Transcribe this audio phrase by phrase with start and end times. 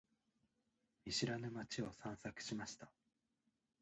[1.05, 2.89] 見知らぬ街を散策しました。